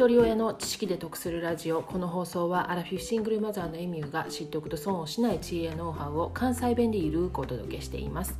[0.00, 1.82] 一人親の知識で得するラジオ。
[1.82, 8.38] この放送はアラフィフシングルマザーのエミューが知っておくと損をしない知恵やノウハウを関西弁でゆるくお届けしています。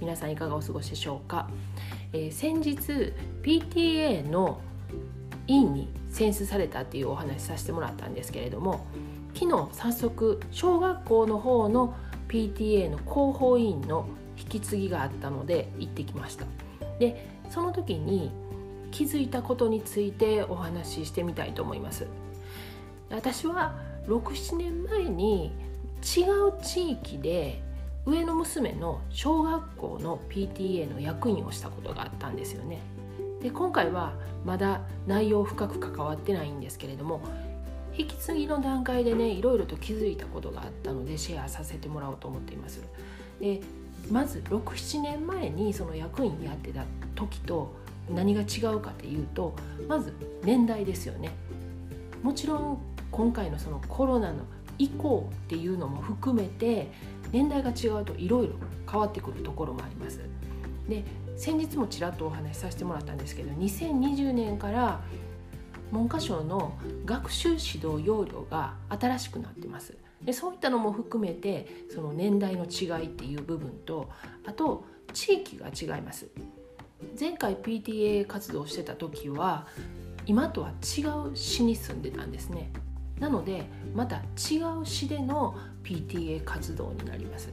[0.00, 1.48] 皆さんいかがお過ごしでしょうか、
[2.12, 4.60] えー、先日 PTA の
[5.46, 8.84] 委員に選出されたっていうお話させてもらったんですけれども
[9.32, 11.94] 昨日早速小学校の方の
[12.28, 16.44] PTA の広報委員の引き継ぎがあったので行ってきました。
[16.98, 18.30] でその時に
[18.90, 22.06] 気づいたことについてお話ししてみたいと思います。
[23.10, 25.52] 私は67年前に
[26.02, 27.62] 違う地域で
[28.06, 32.80] 上の娘の小学校の PTA の役員をしたことがあったんですよね。
[33.42, 34.14] で今回は
[34.44, 37.20] まだ内容深く関わってないんですけれども
[37.96, 42.80] 引き継ぎの段階でねいろいろと気づいたことがあったのでシェアさせてもらおうと思っています。
[43.40, 43.60] で
[44.10, 47.74] まず67年前にその役員やってた時と
[48.10, 49.54] 何が違うかっていうと
[49.86, 50.12] まず
[50.44, 51.30] 年代ですよね。
[52.22, 52.78] もちろん
[53.10, 54.44] 今回のそのコロナの
[54.78, 56.90] 以降っていうのも含めて
[57.32, 58.54] 年代が違うといろいろ
[58.90, 60.20] 変わってくるところもあります。
[60.88, 61.04] で
[61.36, 65.00] 先日もちらっとお話しさせてもらったんですけど2020年から
[65.92, 69.96] 文科省の学習指導要領が新しくなってます。
[70.22, 74.10] でそういったのも含めてその年代の違いっていう部分と
[74.46, 76.28] あと地域が違います。
[77.18, 79.66] 前回 PTA 活動してた時は
[80.26, 82.70] 今とは違う市に住んでたんですね
[83.18, 87.50] なのでまた違う市での PTA 活動になります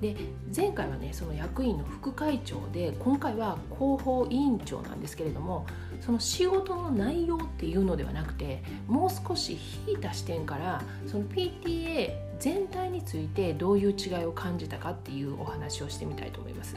[0.00, 0.14] で
[0.54, 5.66] 前回はねその役員の副会長で今回は広報委員長なんですけれども
[6.00, 16.76] その仕事の内容っていうのではなくてもう少し引いた視点からその PTA 全体についてどういう違いを感じたかっていうお話をしてみたいと思います。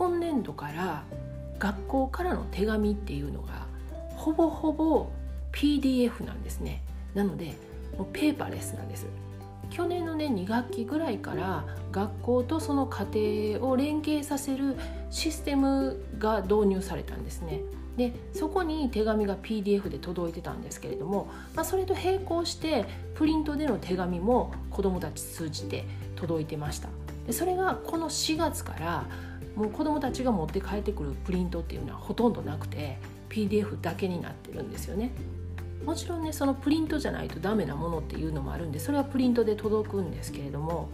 [0.00, 1.04] 今年度から
[1.58, 3.66] 学校からの手紙っていうのが
[4.16, 5.10] ほぼほぼ
[5.52, 6.82] PDF なんですね。
[7.12, 7.52] なので
[7.98, 9.04] もうペーパーレスなんです。
[9.68, 14.74] 去年のね2学期ぐらいから学校とその家庭を連携させる
[15.10, 17.60] システムが導入されたんですね。
[17.98, 22.86] でそこに手紙が PDF で届いてたんですけれども、まあ、それと並行して
[23.16, 25.84] プリントでの手紙も子どもたち通じて
[26.16, 26.88] 届いてました。
[27.26, 29.04] でそれがこの4月から
[29.56, 35.12] もう子どもたちが持って帰ってくるプリントっていうのはほとんどなくて PDF だけになってるんですよね。
[35.84, 40.90] もちろんねそのプリントじゃないとダメなものっていうのもあるんでそれはプリントで届くんですけれども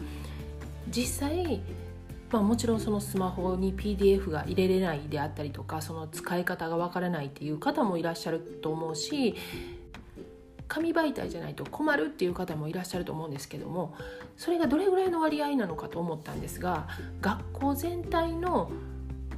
[0.89, 1.61] 実際、
[2.31, 9.35] まあ、もちろんそのスマホに PDF が入れれないであったりとかその使い方がわからないっていう方もいらっしゃると思うし
[10.69, 13.95] 紙媒体じゃないと困るっていう方もいらっしゃると思うんですけども
[14.37, 16.89] それがどれぐらいの割合なのかと思ったんですが
[17.21, 18.71] 学校全体の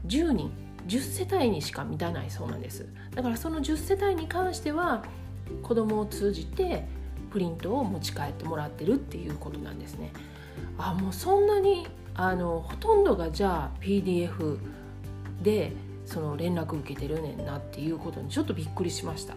[0.07, 0.53] 10人
[0.87, 2.87] 10世帯にしか満たないそうなんです。
[3.15, 5.05] だからその10世帯に関しては
[5.63, 6.87] 子どもを通じて
[7.31, 10.13] プリントを持ち帰ってもらってるっていうことなんですね。
[10.79, 14.59] あもうそんなにあのほとんどがじゃあ PDF
[15.43, 15.73] で
[16.07, 19.35] その連絡受けてるねんなっていうことにちょっとびっくりしました。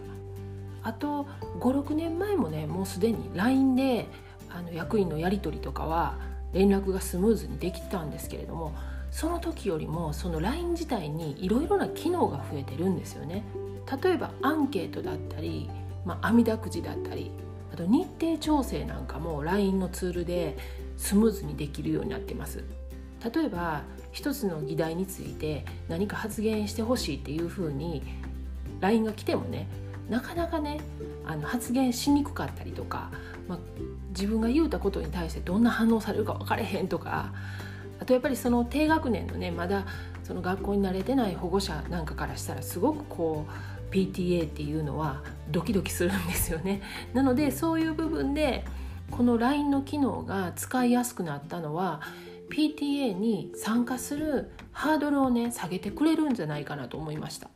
[0.82, 1.26] あと
[1.60, 4.06] 56年前もねもうすでに LINE で
[4.48, 6.18] あの役員のやり取りとかは
[6.52, 8.74] 連絡がスムーズにできたんですけれども
[9.10, 13.44] その時よりもその LINE 自体にいろいろな機能が増えてるんですよね。
[14.02, 15.68] 例えばアンケートだったり、
[16.04, 17.30] まあ、網だくじだったり
[17.72, 20.56] あと日程調整なんかも LINE のツールで
[20.96, 22.64] スムーズにできるようになってます。
[23.32, 23.82] 例えば
[24.12, 28.02] 一つの議題について何か発言してほしいっていうふうに
[28.80, 29.68] LINE が来てもね
[30.08, 30.80] なかなかね
[31.26, 33.10] あの発言しにくかったりとか、
[33.48, 33.58] まあ、
[34.10, 37.32] 自分が言うたことに対してどんな反応されるか分かれへんとか
[38.00, 39.86] あとやっぱりその低学年のねまだ
[40.24, 46.80] その学校に慣れてない保護者なんかからしたらすごくこう PTA っていうのはドキドキするんですよね。
[47.12, 48.64] なのでそういう部分で
[49.10, 52.00] この LINE の機能が使いやすくなったのは
[52.50, 57.50] PTA に参加するハードルをね下げてくれるんじゃないかなと思いました。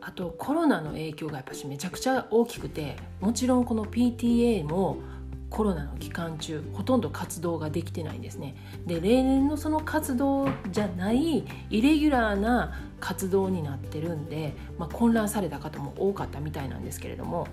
[0.00, 4.98] あとコロナの影響がやっぱしめちゃくちゃ大きくてもちろんこの PTA も
[5.50, 8.54] コロナの期間中ほとんど活動ができてないんですね。
[8.86, 17.48] で例年のその活動じゃないイレギュラーな活動になってるんで、まあ、混乱された方も多かったみたいなんですけれども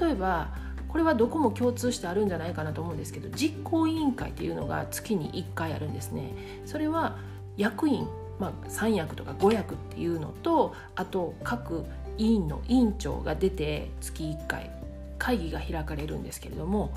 [0.00, 0.54] 例えば
[0.88, 6.32] これはどこも共通してあるんじゃないかなと思うんですけど実行委員会っていうのが月に1回あるんですね。
[6.64, 7.18] それは
[7.56, 8.06] 役員
[8.38, 11.84] まあ、3役とか5役っていうのとあと各
[12.18, 14.70] 委員の委員長が出て月1回
[15.18, 16.92] 会議が開かれるんですけれども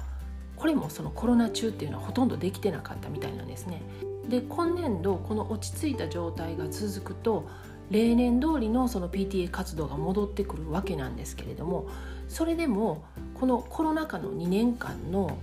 [0.56, 3.82] これもそのコロナ中っていうのはほとんどできてなかったみたいなんですね。
[4.30, 7.48] で今年度この落ち着いた状態が続くと
[7.92, 11.88] 例年通りのその PTA 活動が戻ってくるわけなんですけれども
[12.28, 13.04] それでも
[13.36, 15.38] このコロナ禍の2年間の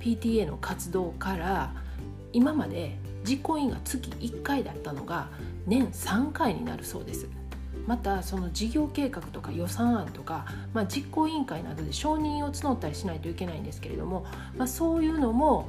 [0.00, 1.72] PTA の活動から
[2.34, 5.28] 今まで実行委員が月1回だったのが
[5.66, 7.28] 年3回になるそうです。
[7.86, 14.26] またその事業計画とか予算案とか、まあ、実行委員会などで承認を募ったりしないといけないんですけれども、
[14.56, 15.68] まあ、そういうのも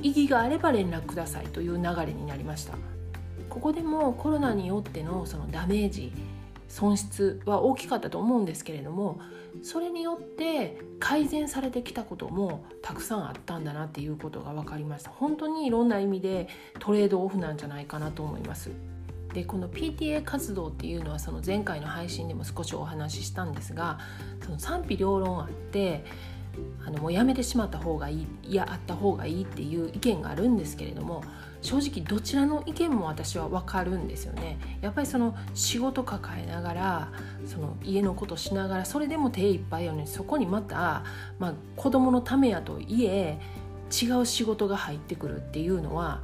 [0.00, 2.74] 意義があれば連絡くださいという流れになりました
[3.48, 6.12] ここでもコロナによってのそのダメージ
[6.68, 9.20] 損失は大きかったと思うんですけれども
[9.62, 15.10] それによって改善されてきたこともたくさんあったんだなっていうことが分かりました。
[15.10, 16.48] 本当にいろんな意味で
[16.78, 18.70] トレードオフなんじゃないかなと思います。
[19.32, 23.98] でこの PTA 活動っていうのはその前回の配信でも少しお話ししたんですが
[24.42, 26.04] その賛否両論あって
[26.86, 31.22] あのもうやめてしまった方がいいいやあった方がいいっていう意見があるんですけれども
[31.60, 34.58] 正直どちらの意見も私は分かるんですよね。
[34.80, 37.12] やっぱりその仕事抱えながら
[37.46, 41.04] その家のことしながらそれでも手いっぱいやのにそこにまた、
[41.38, 43.38] まあ、子供のためやとはいえ
[43.90, 46.22] 違う仕事が入ってくるっていうのは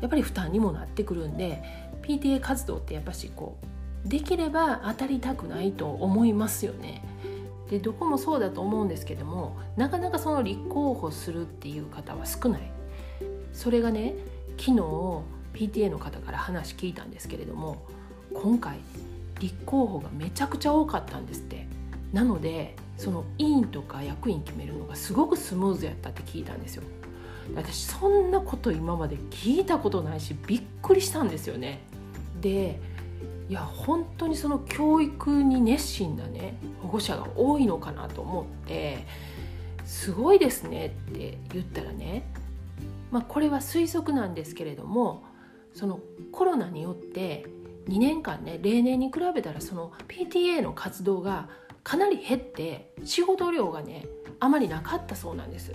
[0.00, 1.62] やっぱり負担にもなってくるんで
[2.02, 3.56] PTA 活動ってやっぱしこ
[4.04, 7.02] うできれば当たりたくないと思いますよね。
[7.70, 12.62] でどこもそうだと思うんですけどもなかなかその立候補するっていう方は少ない。
[13.52, 14.14] それがね
[14.58, 14.80] 昨日
[15.54, 17.86] PTA の方から話聞いたんですけれども
[18.32, 18.78] 今回
[19.38, 21.66] 立候補がめちゃくちゃ多かったんですって。
[22.12, 26.84] なのでその委員とか役員決めるのがすごくスムーズやったって聞いたんですよ。
[27.56, 31.80] 私そんなこと今まで聞いたことないしびっくりしたんですよね。
[32.40, 32.80] で
[33.48, 39.06] いや本当にその教育に熱心なね保護者が多いのかなと思って
[39.84, 42.26] すごいですねって言ったらね
[43.10, 45.24] まあこれは推測なんですけれども
[45.74, 46.00] その
[46.32, 47.44] コロナによって
[47.88, 51.48] 2年間ね例年に比べたらその PTA の活動が
[51.82, 54.06] かなり減って仕事量がね
[54.40, 55.72] あまりなかったそうなんです。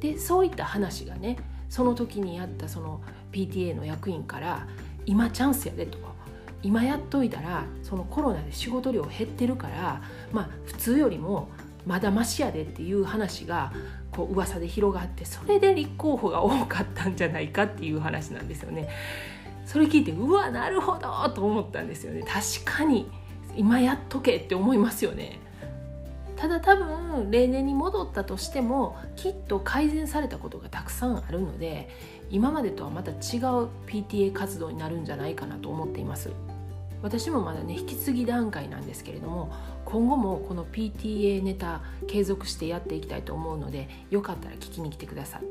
[0.00, 1.38] でそういった話がね
[1.70, 3.00] その時にやったその
[3.32, 4.68] PTA の役員から
[5.06, 5.98] 「今チャンスやで」と
[6.66, 10.02] 今やっといたらそのコロナで仕事量減ってるから
[10.32, 11.48] まあ普通よりも
[11.86, 13.72] まだましやでっていう話が
[14.10, 18.88] こう噂で広がってそれで立候補が多かったんじゃないかっていう話なんですよね。
[19.64, 22.22] それ聞いてうわなるほどと思ったんですよね。
[22.22, 23.08] 確かに
[23.56, 25.38] 今やっとけって思いますよね。
[26.34, 31.88] ただ多分例年に戻ったとしてもきっと改善されたことがたくさんあるので
[32.28, 33.18] 今までとはまた違う
[33.86, 36.30] PTA 活動になるんじゃないかなと思っています。
[37.02, 39.52] 私もまだね引き継ぎ段階なんですけれども
[39.84, 45.42] 今後もこの PTA ネタ継続してやっていきたいと思うのでよかったら聞きに来てください。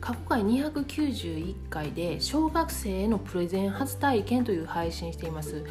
[0.00, 5.64] 過去回291回で小学生へのプレゼン初体験という配信しています。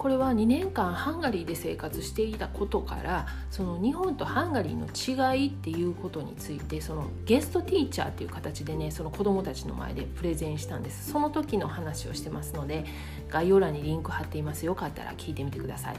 [0.00, 4.86] これは2年間ハンガリーで生活していたことからその日本とハンガリーの
[5.34, 11.10] 違いっていうことについてそのゲストティーチャーっていう形でねその子どもたちの前でプレゼンしたんです。
[11.12, 12.86] その時の話をしてますので
[13.28, 14.64] 概要欄にリンク貼っています。
[14.64, 15.96] よかったら聞いてみてください。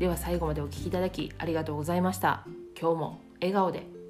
[0.00, 2.44] では最後までお聴きいただきありがとうございました。
[2.76, 4.03] 今日も笑顔で。